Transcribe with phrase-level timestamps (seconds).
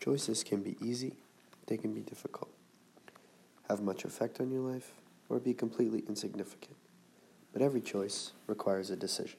[0.00, 1.12] Choices can be easy,
[1.66, 2.50] they can be difficult,
[3.68, 4.94] have much effect on your life,
[5.28, 6.76] or be completely insignificant.
[7.52, 9.38] But every choice requires a decision.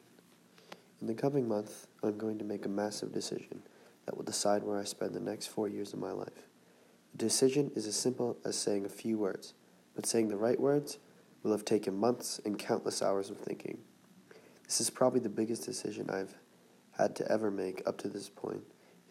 [1.01, 3.63] In the coming month, I'm going to make a massive decision
[4.05, 6.47] that will decide where I spend the next four years of my life.
[7.13, 9.55] The decision is as simple as saying a few words,
[9.95, 10.99] but saying the right words
[11.41, 13.79] will have taken months and countless hours of thinking.
[14.65, 16.35] This is probably the biggest decision I've
[16.97, 18.63] had to ever make up to this point,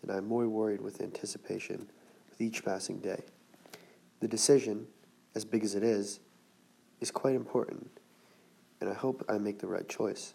[0.03, 1.91] and I'm more worried with anticipation
[2.29, 3.23] with each passing day.
[4.20, 4.87] The decision,
[5.34, 6.20] as big as it is,
[7.01, 7.91] is quite important,
[8.80, 10.34] and I hope I make the right choice.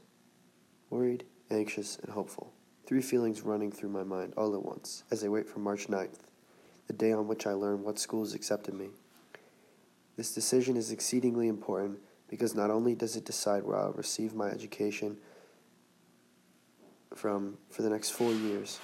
[0.89, 2.53] Worried, anxious, and hopeful.
[2.85, 6.19] Three feelings running through my mind all at once as I wait for March 9th,
[6.87, 8.89] the day on which I learn what schools accepted me.
[10.17, 14.47] This decision is exceedingly important because not only does it decide where I'll receive my
[14.47, 15.17] education
[17.13, 18.79] from for the next four years,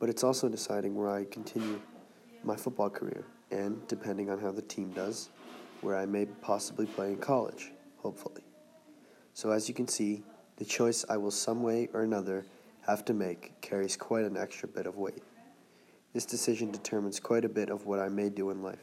[0.00, 1.78] but it's also deciding where I continue
[2.42, 5.28] my football career and, depending on how the team does,
[5.82, 8.42] where I may possibly play in college, hopefully.
[9.34, 10.22] So, as you can see,
[10.56, 12.46] the choice I will some way or another
[12.86, 15.22] have to make carries quite an extra bit of weight.
[16.12, 18.82] This decision determines quite a bit of what I may do in life.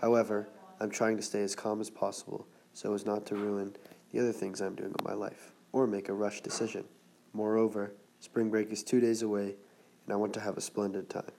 [0.00, 0.48] However,
[0.80, 3.76] I'm trying to stay as calm as possible so as not to ruin
[4.10, 6.84] the other things I'm doing in my life or make a rush decision.
[7.32, 9.56] Moreover, spring break is two days away
[10.04, 11.30] and I want to have a splendid time.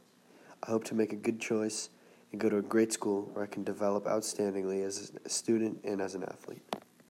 [0.64, 1.89] I hope to make a good choice
[2.31, 6.02] and go to a great school where I can develop outstandingly as a student and
[6.02, 6.64] as an athlete.